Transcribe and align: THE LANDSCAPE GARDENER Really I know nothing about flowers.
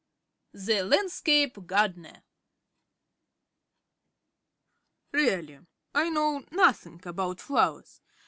THE 0.55 0.81
LANDSCAPE 0.81 1.67
GARDENER 1.67 2.23
Really 5.11 5.59
I 5.93 6.09
know 6.09 6.43
nothing 6.51 7.01
about 7.05 7.39
flowers. 7.39 8.01